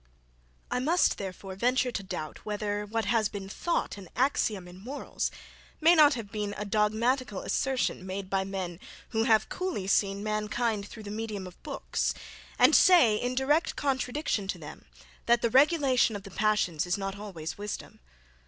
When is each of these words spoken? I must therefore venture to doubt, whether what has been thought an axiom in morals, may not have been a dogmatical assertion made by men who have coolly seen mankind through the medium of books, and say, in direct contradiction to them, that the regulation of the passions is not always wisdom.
I 0.71 0.79
must 0.79 1.19
therefore 1.19 1.53
venture 1.53 1.91
to 1.91 2.01
doubt, 2.01 2.43
whether 2.43 2.87
what 2.87 3.05
has 3.05 3.29
been 3.29 3.47
thought 3.47 3.99
an 3.99 4.09
axiom 4.15 4.67
in 4.67 4.79
morals, 4.79 5.29
may 5.79 5.93
not 5.93 6.15
have 6.15 6.31
been 6.31 6.55
a 6.57 6.65
dogmatical 6.65 7.41
assertion 7.41 8.03
made 8.03 8.27
by 8.27 8.43
men 8.43 8.79
who 9.09 9.25
have 9.25 9.47
coolly 9.47 9.85
seen 9.85 10.23
mankind 10.23 10.87
through 10.87 11.03
the 11.03 11.11
medium 11.11 11.45
of 11.45 11.61
books, 11.61 12.15
and 12.57 12.75
say, 12.75 13.15
in 13.17 13.35
direct 13.35 13.75
contradiction 13.75 14.47
to 14.47 14.57
them, 14.57 14.85
that 15.27 15.43
the 15.43 15.51
regulation 15.51 16.15
of 16.15 16.23
the 16.23 16.31
passions 16.31 16.87
is 16.87 16.97
not 16.97 17.15
always 17.15 17.59
wisdom. 17.59 17.99